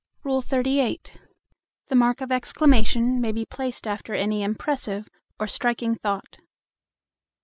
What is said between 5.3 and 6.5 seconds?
or striking thought.